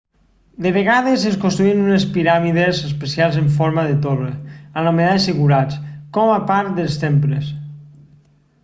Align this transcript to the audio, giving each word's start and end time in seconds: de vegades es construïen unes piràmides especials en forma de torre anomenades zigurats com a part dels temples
de 0.65 0.69
vegades 0.75 1.25
es 1.31 1.35
construïen 1.43 1.83
unes 1.89 2.05
piràmides 2.15 2.79
especials 2.87 3.37
en 3.43 3.51
forma 3.59 3.85
de 3.91 3.99
torre 4.07 4.31
anomenades 4.85 5.29
zigurats 5.31 5.79
com 6.19 6.35
a 6.39 6.43
part 6.53 6.75
dels 6.81 6.99
temples 7.07 7.55